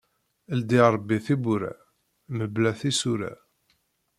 Ileddi 0.53 0.79
Ṛebbi 0.93 1.17
tibbura, 1.25 1.73
mebla 2.37 2.71
tisura. 2.79 3.33